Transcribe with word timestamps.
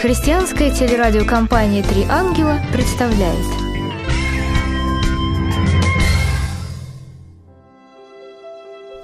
Христианская 0.00 0.70
телерадиокомпания 0.70 1.82
«Три 1.82 2.04
ангела» 2.08 2.60
представляет 2.72 3.44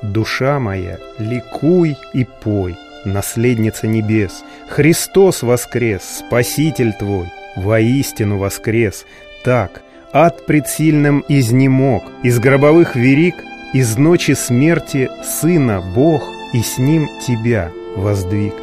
Душа 0.02 0.60
моя, 0.60 0.98
ликуй 1.18 1.96
и 2.12 2.24
пой, 2.24 2.76
наследница 3.04 3.88
небес, 3.88 4.44
Христос 4.68 5.42
воскрес, 5.42 6.02
Спаситель 6.20 6.92
твой, 6.92 7.26
воистину 7.56 8.38
воскрес. 8.38 9.06
Так, 9.42 9.82
ад 10.12 10.46
предсильным 10.46 11.24
изнемог, 11.26 12.04
из 12.22 12.38
гробовых 12.38 12.94
верик, 12.94 13.34
из 13.72 13.96
ночи 13.96 14.34
смерти 14.34 15.10
Сына 15.24 15.80
Бог 15.80 16.39
и 16.52 16.62
с 16.62 16.78
Ним 16.78 17.08
тебя 17.26 17.70
воздвиг. 17.96 18.54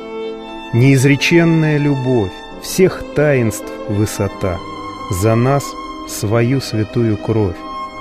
Неизреченная 0.73 1.77
любовь, 1.77 2.31
всех 2.61 3.03
таинств 3.15 3.71
высота, 3.89 4.57
За 5.09 5.35
нас 5.35 5.63
свою 6.07 6.59
святую 6.59 7.17
кровь 7.17 7.55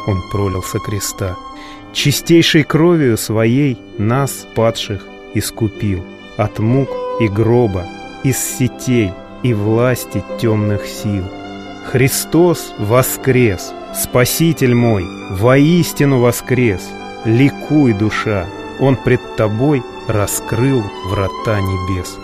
Он 0.06 0.20
пролил 0.32 0.62
со 0.62 0.78
креста. 0.78 1.36
Чистейшей 1.92 2.64
кровью 2.64 3.16
своей 3.16 3.78
нас, 3.98 4.46
падших, 4.54 5.06
искупил 5.34 6.02
От 6.36 6.58
мук 6.58 6.90
и 7.20 7.28
гроба, 7.28 7.86
из 8.24 8.38
сетей 8.38 9.12
и 9.42 9.54
власти 9.54 10.22
темных 10.40 10.86
сил. 10.86 11.24
Христос 11.86 12.74
воскрес, 12.78 13.72
Спаситель 13.94 14.74
мой, 14.74 15.04
воистину 15.30 16.20
воскрес, 16.20 16.82
Ликуй, 17.24 17.92
душа, 17.92 18.46
Он 18.78 18.96
пред 18.96 19.20
тобой 19.36 19.82
раскрыл 20.06 20.82
врата 21.06 21.60
небес. 21.60 22.16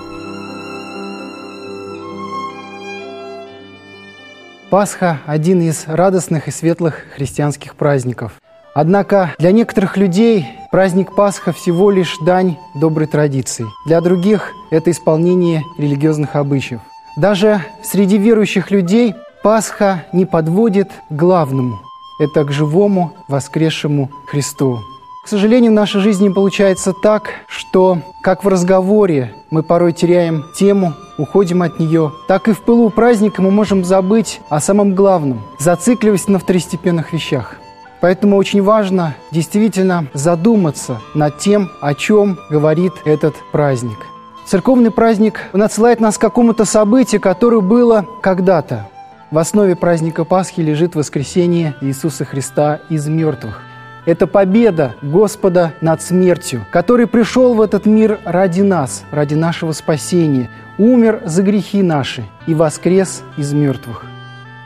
Пасха– 4.70 5.20
один 5.26 5.60
из 5.60 5.84
радостных 5.86 6.48
и 6.48 6.50
светлых 6.50 7.04
христианских 7.14 7.74
праздников. 7.74 8.32
Однако 8.74 9.34
для 9.38 9.52
некоторых 9.52 9.96
людей 9.96 10.46
праздник 10.70 11.14
Пасха 11.14 11.52
всего 11.52 11.90
лишь 11.90 12.16
дань 12.24 12.56
доброй 12.74 13.06
традиции. 13.06 13.66
Для 13.84 14.00
других– 14.00 14.52
это 14.70 14.90
исполнение 14.90 15.62
религиозных 15.78 16.36
обычаев. 16.36 16.80
Даже 17.16 17.62
среди 17.82 18.16
верующих 18.16 18.70
людей 18.70 19.14
Пасха 19.42 20.04
не 20.12 20.24
подводит 20.24 20.90
к 21.10 21.12
главному– 21.12 21.80
это 22.22 22.44
к 22.44 22.52
живому 22.52 23.12
воскресшему 23.26 24.10
Христу. 24.26 24.78
К 25.22 25.28
сожалению, 25.28 25.70
в 25.70 25.74
нашей 25.74 26.00
жизни 26.00 26.30
получается 26.30 26.92
так, 26.92 27.30
что 27.46 27.98
как 28.22 28.42
в 28.42 28.48
разговоре 28.48 29.32
мы 29.50 29.62
порой 29.62 29.92
теряем 29.92 30.44
тему, 30.56 30.94
уходим 31.16 31.62
от 31.62 31.78
нее, 31.78 32.10
так 32.26 32.48
и 32.48 32.52
в 32.52 32.60
пылу 32.62 32.90
праздника 32.90 33.40
мы 33.40 33.52
можем 33.52 33.84
забыть 33.84 34.40
о 34.48 34.58
самом 34.58 34.96
главном, 34.96 35.40
зацикливаясь 35.60 36.26
на 36.26 36.40
второстепенных 36.40 37.12
вещах. 37.12 37.54
Поэтому 38.00 38.36
очень 38.36 38.62
важно 38.62 39.14
действительно 39.30 40.08
задуматься 40.12 41.00
над 41.14 41.38
тем, 41.38 41.70
о 41.80 41.94
чем 41.94 42.36
говорит 42.50 42.94
этот 43.04 43.36
праздник. 43.52 43.98
Церковный 44.44 44.90
праздник, 44.90 45.38
он 45.52 45.62
отсылает 45.62 46.00
нас 46.00 46.18
к 46.18 46.20
какому-то 46.20 46.64
событию, 46.64 47.20
которое 47.20 47.60
было 47.60 48.04
когда-то. 48.22 48.88
В 49.30 49.38
основе 49.38 49.76
праздника 49.76 50.24
Пасхи 50.24 50.62
лежит 50.62 50.96
воскресение 50.96 51.76
Иисуса 51.80 52.24
Христа 52.24 52.80
из 52.90 53.06
мертвых. 53.06 53.62
Это 54.04 54.26
победа 54.26 54.96
Господа 55.00 55.74
над 55.80 56.02
смертью, 56.02 56.66
который 56.72 57.06
пришел 57.06 57.54
в 57.54 57.60
этот 57.60 57.86
мир 57.86 58.18
ради 58.24 58.60
нас, 58.60 59.04
ради 59.12 59.34
нашего 59.34 59.70
спасения, 59.72 60.50
умер 60.76 61.22
за 61.24 61.42
грехи 61.42 61.82
наши 61.82 62.24
и 62.48 62.54
воскрес 62.54 63.22
из 63.36 63.52
мертвых. 63.52 64.04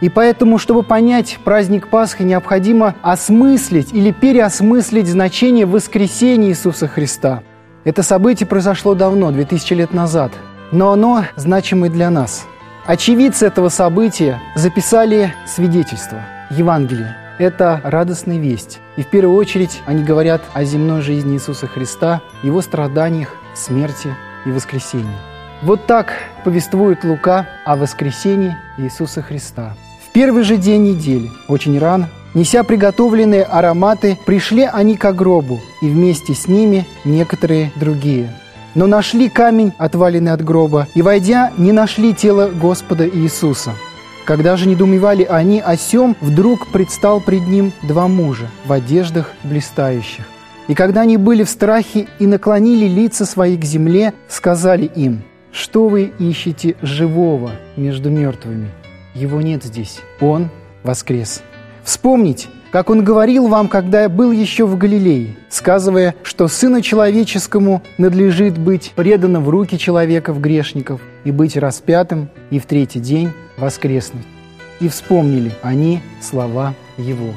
И 0.00 0.08
поэтому, 0.08 0.56
чтобы 0.56 0.82
понять 0.82 1.38
праздник 1.44 1.88
Пасхи, 1.88 2.22
необходимо 2.22 2.94
осмыслить 3.02 3.92
или 3.92 4.10
переосмыслить 4.10 5.06
значение 5.06 5.66
воскресения 5.66 6.50
Иисуса 6.50 6.88
Христа. 6.88 7.42
Это 7.84 8.02
событие 8.02 8.46
произошло 8.46 8.94
давно, 8.94 9.32
2000 9.32 9.74
лет 9.74 9.92
назад, 9.92 10.32
но 10.72 10.92
оно 10.92 11.24
значимо 11.36 11.86
и 11.86 11.90
для 11.90 12.10
нас. 12.10 12.46
Очевидцы 12.86 13.46
этого 13.46 13.68
события 13.68 14.40
записали 14.54 15.34
свидетельство, 15.46 16.20
Евангелие– 16.50 17.16
это 17.38 17.80
радостная 17.84 18.38
весть. 18.38 18.80
И 18.96 19.02
в 19.02 19.06
первую 19.08 19.36
очередь 19.36 19.82
они 19.86 20.02
говорят 20.02 20.42
о 20.52 20.64
земной 20.64 21.02
жизни 21.02 21.34
Иисуса 21.34 21.66
Христа, 21.66 22.22
Его 22.42 22.62
страданиях, 22.62 23.34
смерти 23.54 24.14
и 24.44 24.50
воскресении. 24.50 25.16
Вот 25.62 25.86
так 25.86 26.12
повествует 26.44 27.04
Лука 27.04 27.48
о 27.64 27.76
воскресении 27.76 28.56
Иисуса 28.78 29.22
Христа. 29.22 29.74
В 30.06 30.12
первый 30.12 30.42
же 30.42 30.56
день 30.56 30.84
недели, 30.84 31.30
очень 31.48 31.78
рано, 31.78 32.08
неся 32.34 32.62
приготовленные 32.62 33.42
ароматы, 33.42 34.18
пришли 34.26 34.62
они 34.62 34.96
к 34.96 35.12
гробу, 35.12 35.60
и 35.82 35.88
вместе 35.88 36.34
с 36.34 36.48
ними 36.48 36.86
некоторые 37.04 37.72
другие. 37.76 38.30
Но 38.74 38.86
нашли 38.86 39.30
камень, 39.30 39.72
отваленный 39.78 40.32
от 40.32 40.44
гроба, 40.44 40.86
и, 40.94 41.00
войдя, 41.00 41.52
не 41.56 41.72
нашли 41.72 42.14
тело 42.14 42.48
Господа 42.48 43.08
Иисуса– 43.08 43.72
когда 44.26 44.56
же 44.56 44.68
недоумевали 44.68 45.22
они 45.22 45.60
о 45.60 45.76
сем, 45.76 46.16
вдруг 46.20 46.72
предстал 46.72 47.20
пред 47.20 47.46
ним 47.46 47.72
два 47.82 48.08
мужа 48.08 48.48
в 48.66 48.72
одеждах 48.72 49.32
блистающих. 49.44 50.24
И 50.66 50.74
когда 50.74 51.02
они 51.02 51.16
были 51.16 51.44
в 51.44 51.48
страхе 51.48 52.08
и 52.18 52.26
наклонили 52.26 52.86
лица 52.86 53.24
свои 53.24 53.56
к 53.56 53.64
земле, 53.64 54.12
сказали 54.28 54.84
им, 54.84 55.22
«Что 55.52 55.86
вы 55.88 56.12
ищете 56.18 56.74
живого 56.82 57.52
между 57.76 58.10
мертвыми? 58.10 58.68
Его 59.14 59.40
нет 59.40 59.62
здесь, 59.62 60.00
он 60.20 60.50
воскрес». 60.82 61.42
Вспомните, 61.84 62.48
как 62.70 62.90
он 62.90 63.04
говорил 63.04 63.46
вам, 63.48 63.68
когда 63.68 64.02
я 64.02 64.08
был 64.08 64.32
еще 64.32 64.66
в 64.66 64.76
Галилее, 64.76 65.36
сказывая, 65.48 66.14
что 66.22 66.48
Сыну 66.48 66.80
Человеческому 66.80 67.82
надлежит 67.98 68.58
быть 68.58 68.92
преданным 68.96 69.44
в 69.44 69.48
руки 69.48 69.78
человеков 69.78 70.40
грешников 70.40 71.00
и 71.24 71.30
быть 71.30 71.56
распятым, 71.56 72.28
и 72.50 72.58
в 72.58 72.66
третий 72.66 73.00
день 73.00 73.32
воскреснуть. 73.56 74.26
И 74.80 74.88
вспомнили 74.88 75.52
они 75.62 76.00
слова 76.20 76.74
Его. 76.98 77.32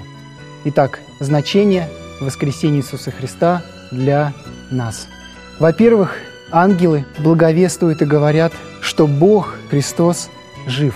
Итак, 0.66 1.00
значение 1.19 1.88
воскресения 2.19 2.79
Иисуса 2.79 3.11
Христа 3.11 3.61
для 3.91 4.34
нас. 4.72 5.07
Во-первых, 5.57 6.16
ангелы 6.51 7.06
благовествуют 7.19 8.01
и 8.01 8.06
говорят, 8.06 8.51
что 8.81 9.07
Бог, 9.07 9.56
Христос, 9.69 10.29
жив. 10.67 10.96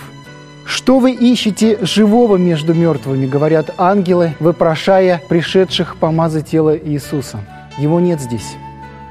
«Что 0.66 0.98
вы 0.98 1.12
ищете 1.12 1.78
живого 1.82 2.36
между 2.36 2.74
мертвыми?»– 2.74 3.26
говорят 3.34 3.74
ангелы, 3.76 4.34
вопрошая 4.40 5.22
пришедших 5.28 5.96
помазать 5.96 6.50
тело 6.50 6.76
Иисуса. 6.76 7.40
Его 7.78 8.00
нет 8.00 8.20
здесь. 8.20 8.56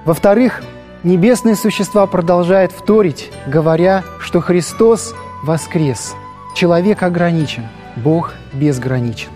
Во-вторых, 0.06 0.64
небесные 1.03 1.56
существа 1.56 2.08
продолжают 2.08 2.72
вторить, 2.72 3.31
говоря, 3.47 4.03
что 4.19 4.41
Христос 4.41 5.14
воскрес. 5.44 6.16
Человек 6.56 7.03
ограничен, 7.03 7.64
Бог 7.96 8.34
безграничен. 8.53 9.30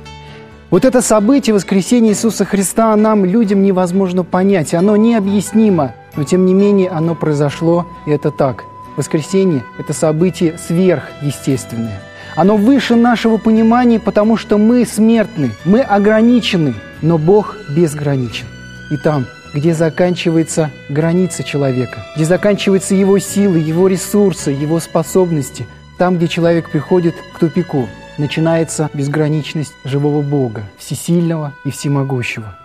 Вот 0.70 0.86
это 0.86 1.02
событие 1.02 1.54
воскресения 1.54 2.12
Иисуса 2.12 2.46
Христа 2.46 2.96
нам, 2.96 3.24
людям, 3.26 3.62
невозможно 3.62 4.24
понять. 4.24 4.74
Оно 4.74 4.98
необъяснимо, 4.98 5.94
но 6.16 6.24
тем 6.24 6.46
не 6.46 6.54
менее 6.54 6.90
оно 6.90 7.16
произошло, 7.16 7.86
и 8.06 8.12
это 8.12 8.32
так. 8.32 8.64
Воскресение– 8.98 9.64
это 9.78 9.94
событие 9.94 10.58
сверхъестественное. 10.58 12.02
Оно 12.38 12.56
выше 12.56 12.96
нашего 12.96 13.36
понимания, 13.36 14.00
потому 14.00 14.38
что 14.38 14.58
мы 14.58 14.86
смертны, 14.86 15.52
мы 15.66 15.82
ограничены, 15.82 16.76
но 17.02 17.18
Бог 17.18 17.58
безграничен. 17.76 18.46
И 18.92 18.96
там, 18.96 19.26
где 19.54 19.74
заканчивается 19.74 20.72
граница 20.88 21.44
человека, 21.44 22.06
где 22.16 22.24
заканчиваются 22.24 22.96
его 22.96 23.20
силы, 23.20 23.60
его 23.60 23.90
ресурсы, 23.90 24.52
его 24.52 24.80
способности– 24.80 25.68
там, 25.98 26.18
где 26.18 26.28
человек 26.28 26.70
приходит 26.70 27.16
к 27.34 27.40
тупику, 27.40 27.88
начинается 28.18 28.90
безграничность 28.94 29.74
живого 29.84 30.22
Бога, 30.22 30.64
всесильного 30.78 31.54
и 31.66 31.72
всемогущего. 31.72 32.56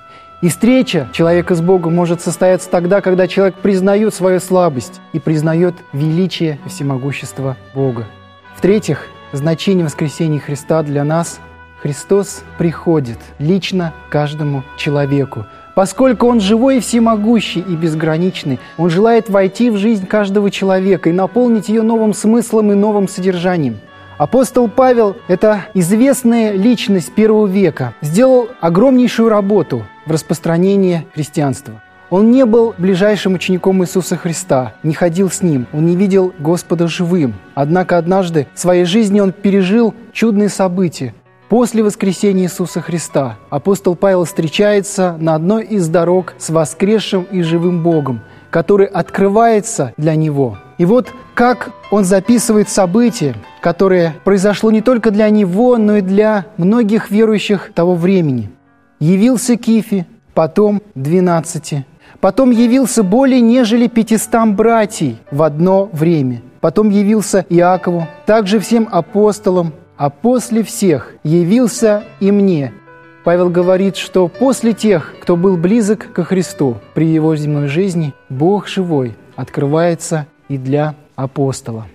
И 0.42 0.48
встреча 0.48 1.08
человека 1.12 1.54
с 1.54 1.60
Богом 1.60 1.94
может 1.94 2.20
состояться 2.20 2.68
тогда, 2.68 3.00
когда 3.00 3.28
человек 3.28 3.54
признает 3.56 4.12
свою 4.12 4.40
слабость 4.40 5.00
и 5.12 5.20
признает 5.20 5.74
величие 5.92 6.58
и 6.66 6.68
всемогущество 6.68 7.56
Бога. 7.74 8.06
В-третьих, 8.56 9.06
значение 9.32 9.84
воскресения 9.84 10.40
Христа 10.40 10.82
для 10.82 11.04
нас– 11.04 11.40
Христос 11.82 12.44
приходит 12.58 13.18
лично 13.40 13.92
каждому 14.08 14.62
человеку, 14.76 15.46
Поскольку 15.74 16.26
Он 16.26 16.38
живой 16.38 16.76
и 16.76 16.80
всемогущий 16.80 17.60
и 17.60 17.74
безграничный, 17.74 18.60
Он 18.76 18.90
желает 18.90 19.30
войти 19.30 19.70
в 19.70 19.78
жизнь 19.78 20.06
каждого 20.06 20.50
человека 20.50 21.08
и 21.08 21.14
наполнить 21.14 21.70
ее 21.70 21.80
новым 21.80 22.12
смыслом 22.12 22.72
и 22.72 22.74
новым 22.74 23.08
содержанием. 23.08 23.80
Апостол 24.18 24.68
Павел– 24.68 25.16
это 25.28 25.64
известная 25.72 26.52
личность 26.52 27.14
первого 27.14 27.46
века, 27.46 27.94
сделал 28.02 28.48
огромнейшую 28.60 29.30
работу 29.30 29.86
в 30.04 30.12
распространении 30.12 31.06
христианства. 31.14 31.82
Он 32.12 32.30
не 32.30 32.44
был 32.44 32.74
ближайшим 32.76 33.32
учеником 33.32 33.82
Иисуса 33.82 34.18
Христа, 34.18 34.74
не 34.82 34.92
ходил 34.92 35.30
с 35.30 35.40
Ним, 35.40 35.66
он 35.72 35.86
не 35.86 35.96
видел 35.96 36.34
Господа 36.38 36.86
живым. 36.86 37.32
Однако 37.54 37.96
однажды 37.96 38.46
в 38.52 38.58
своей 38.58 38.84
жизни 38.84 39.18
он 39.18 39.32
пережил 39.32 39.94
чудные 40.12 40.50
события. 40.50 41.14
После 41.48 41.82
воскресения 41.82 42.44
Иисуса 42.44 42.82
Христа 42.82 43.38
апостол 43.48 43.96
Павел 43.96 44.26
встречается 44.26 45.16
на 45.18 45.34
одной 45.34 45.64
из 45.64 45.88
дорог 45.88 46.34
с 46.36 46.50
воскресшим 46.50 47.22
и 47.22 47.40
живым 47.40 47.82
Богом, 47.82 48.20
который 48.50 48.88
открывается 48.88 49.94
для 49.96 50.14
него. 50.14 50.58
И 50.76 50.84
вот 50.84 51.10
как 51.32 51.70
он 51.90 52.04
записывает 52.04 52.68
события, 52.68 53.36
которое 53.62 54.16
произошло 54.22 54.70
не 54.70 54.82
только 54.82 55.12
для 55.12 55.30
него, 55.30 55.78
но 55.78 55.96
и 55.96 56.02
для 56.02 56.44
многих 56.58 57.10
верующих 57.10 57.72
того 57.74 57.94
времени. 57.94 58.50
Явился 59.00 59.56
Кифи, 59.56 60.06
потом 60.34 60.82
двенадцати, 60.94 61.86
потом 62.22 62.52
явился 62.52 63.02
более 63.02 63.40
нежели 63.40 63.88
пятистам 63.88 64.54
братьей 64.54 65.18
в 65.32 65.42
одно 65.42 65.90
время, 65.92 66.40
потом 66.60 66.88
явился 66.88 67.44
Иакову, 67.50 68.06
также 68.26 68.60
всем 68.60 68.88
апостолам, 68.90 69.74
а 69.96 70.08
после 70.08 70.62
всех 70.62 71.14
явился 71.24 72.04
и 72.20 72.30
мне. 72.30 72.72
Павел 73.24 73.50
говорит, 73.50 73.96
что 73.96 74.28
после 74.28 74.72
тех, 74.72 75.14
кто 75.20 75.36
был 75.36 75.56
близок 75.56 76.12
ко 76.12 76.22
Христу 76.22 76.76
при 76.94 77.08
его 77.08 77.34
земной 77.34 77.66
жизни, 77.66 78.14
Бог 78.28 78.68
живой 78.68 79.16
открывается 79.34 80.26
и 80.48 80.58
для 80.58 80.94
апостола. 81.16 81.86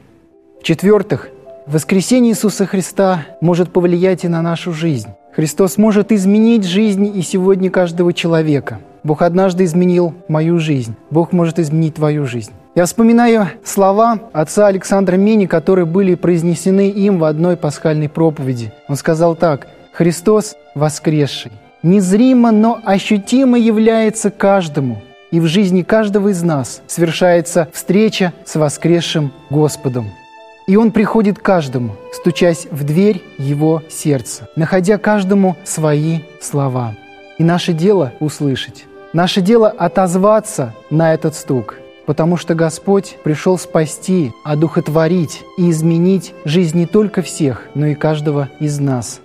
В-четвертых, 0.59 1.29
воскресение 1.65 2.33
Иисуса 2.33 2.65
Христа 2.65 3.25
может 3.39 3.71
повлиять 3.71 4.25
и 4.25 4.27
на 4.27 4.41
нашу 4.41 4.73
жизнь. 4.73 5.09
Христос 5.33 5.77
может 5.77 6.11
изменить 6.11 6.65
жизнь 6.65 7.17
и 7.17 7.21
сегодня 7.21 7.69
каждого 7.69 8.11
человека. 8.11 8.79
Бог 9.07 9.21
однажды 9.21 9.63
изменил 9.63 10.13
мою 10.27 10.59
жизнь. 10.59 10.93
Бог 11.11 11.31
может 11.31 11.59
изменить 11.59 11.95
твою 11.95 12.25
жизнь. 12.25 12.51
Я 12.75 12.85
вспоминаю 12.85 13.47
слова 13.63 14.19
отца 14.33 14.67
Александра 14.67 15.15
Мени, 15.15 15.45
которые 15.45 15.85
были 15.85 16.15
произнесены 16.15 16.89
им 16.89 17.17
в 17.17 17.23
одной 17.23 17.55
пасхальной 17.55 18.09
проповеди. 18.09 18.73
Он 18.89 18.97
сказал 18.97 19.37
так, 19.37 19.67
«Христос 19.93 20.57
воскресший, 20.75 21.53
незримо, 21.83 22.51
но 22.51 22.81
ощутимо 22.83 23.57
является 23.57 24.29
каждому, 24.29 25.01
и 25.31 25.39
в 25.39 25.45
жизни 25.45 25.83
каждого 25.83 26.27
из 26.27 26.43
нас 26.43 26.81
совершается 26.87 27.69
встреча 27.71 28.33
с 28.43 28.55
воскресшим 28.57 29.31
Господом. 29.49 30.07
И 30.67 30.75
Он 30.75 30.91
приходит 30.91 31.39
каждому, 31.39 31.95
стучась 32.11 32.67
в 32.71 32.83
дверь 32.83 33.23
Его 33.37 33.83
сердца, 33.89 34.49
находя 34.57 34.97
каждому 34.97 35.55
свои 35.63 36.23
слова. 36.41 36.93
И 37.37 37.43
наше 37.45 37.71
дело– 37.71 38.11
услышать. 38.19 38.83
Наше 39.13 39.41
дело– 39.41 39.69
отозваться 39.77 40.73
на 40.89 41.13
этот 41.13 41.35
стук– 41.35 41.75
потому 42.07 42.37
что 42.37 42.55
Господь 42.55 43.17
пришел 43.23 43.59
спасти, 43.59 44.31
одухотворить 44.43 45.43
и 45.57 45.69
изменить 45.69 46.33
жизнь 46.45 46.79
не 46.79 46.85
только 46.87 47.21
всех, 47.21 47.67
но 47.75 47.85
и 47.85 47.93
каждого 47.93 48.49
из 48.59 48.79
нас. 48.79 49.19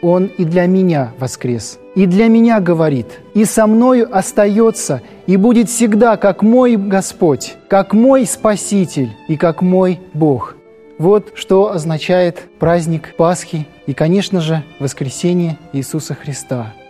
Он 0.00 0.26
и 0.26 0.44
для 0.44 0.66
меня 0.66 1.12
воскрес, 1.18 1.80
и 1.96 2.06
для 2.06 2.28
меня 2.28 2.60
говорит, 2.60 3.20
и 3.34 3.44
со 3.44 3.66
мною 3.66 4.08
остается, 4.16 5.02
и 5.26 5.36
будет 5.36 5.68
всегда, 5.68 6.16
как 6.16 6.42
мой 6.42 6.76
Господь, 6.76 7.56
как 7.68 7.92
мой 7.92 8.24
Спаситель 8.24 9.10
и 9.26 9.36
как 9.36 9.60
мой 9.60 10.00
Бог. 10.14 10.54
Вот 10.98 11.32
что 11.34 11.72
означает 11.72 12.48
праздник 12.60 13.16
Пасхи 13.16 13.66
и, 13.86 13.94
конечно 13.94 14.40
же, 14.40 14.62
воскресение 14.78 15.58
Иисуса 15.72 16.14
Христа– 16.14 16.72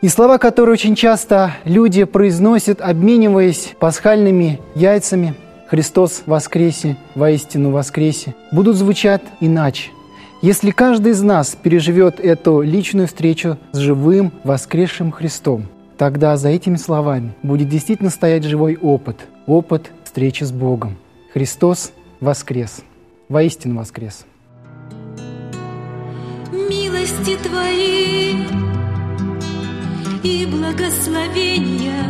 и 0.00 0.08
слова, 0.08 0.38
которые 0.38 0.72
очень 0.72 0.94
часто 0.94 1.52
люди 1.64 2.04
произносят, 2.04 2.80
обмениваясь 2.80 3.74
пасхальными 3.78 4.60
яйцами, 4.74 5.34
«Христос 5.68 6.22
воскресе, 6.26 6.96
воистину 7.14 7.70
воскресе», 7.70 8.34
будут 8.50 8.76
звучать 8.76 9.22
иначе. 9.40 9.90
Если 10.42 10.70
каждый 10.70 11.12
из 11.12 11.22
нас 11.22 11.54
переживет 11.54 12.18
эту 12.18 12.62
личную 12.62 13.06
встречу 13.06 13.58
с 13.72 13.78
живым, 13.78 14.32
воскресшим 14.42 15.12
Христом, 15.12 15.66
тогда 15.98 16.36
за 16.38 16.48
этими 16.48 16.76
словами 16.76 17.34
будет 17.42 17.68
действительно 17.68 18.10
стоять 18.10 18.44
живой 18.44 18.76
опыт, 18.80 19.18
опыт 19.46 19.92
встречи 20.02 20.44
с 20.44 20.50
Богом. 20.50 20.96
Христос 21.34 21.92
воскрес, 22.20 22.80
воистину 23.28 23.78
воскрес. 23.78 24.24
Милости 26.52 27.36
Твои 27.36 28.79
и 30.22 30.46
благословения. 30.46 32.04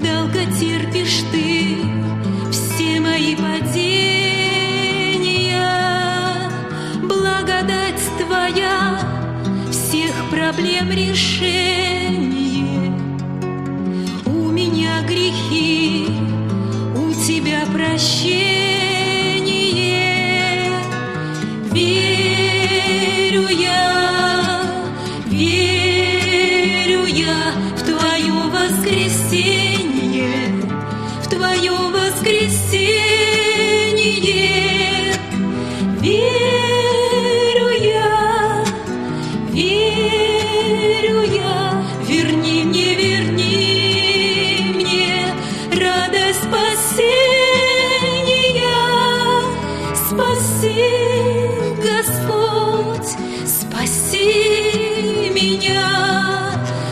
Долго 0.00 0.44
терпишь 0.58 1.22
ты 1.30 1.76
все 2.50 2.98
мои 3.00 3.36
падения. 3.36 4.00
Благодать 7.02 8.00
твоя 8.18 8.98
всех 9.70 10.12
проблем 10.30 10.90
решение. 10.90 12.94
У 14.26 14.50
меня 14.50 15.02
грехи, 15.06 16.08
у 16.96 17.12
тебя 17.26 17.64
прощение. 17.72 18.69
Воскресенье. 32.30 33.10
Верю 36.00 37.68
я, 37.82 38.64
верю 39.50 41.22
я, 41.22 41.84
верни 42.06 42.64
мне, 42.64 42.94
верни 42.94 44.72
мне 44.74 45.34
радость 45.72 46.42
спасения. 46.42 47.00
Спаси, 49.94 50.90
Господь, 51.82 53.10
спаси 53.46 54.28
меня 55.34 55.88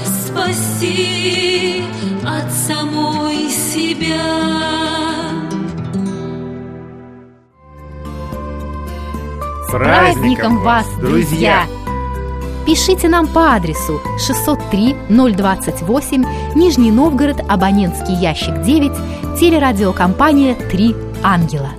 спаси 0.05 1.88
праздником 9.71 10.59
вас, 10.63 10.87
друзья! 11.01 11.67
Пишите 12.67 13.09
нам 13.09 13.27
по 13.27 13.55
адресу 13.55 14.01
603 14.19 14.97
028 15.09 16.25
Нижний 16.55 16.91
Новгород, 16.91 17.41
абонентский 17.49 18.15
ящик 18.15 18.63
9, 18.63 18.93
телерадиокомпания 19.39 20.55
«Три 20.55 20.95
ангела». 21.23 21.71